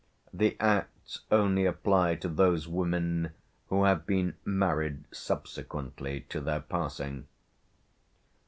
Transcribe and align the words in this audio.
The 0.33 0.57
Acts 0.59 1.19
only 1.29 1.63
apply 1.67 2.15
to 2.15 2.27
those 2.27 2.67
women 2.67 3.33
who 3.69 3.83
have 3.83 4.07
been 4.07 4.33
married 4.43 5.03
subsequently 5.11 6.21
to 6.29 6.41
their 6.41 6.61
passing. 6.61 7.27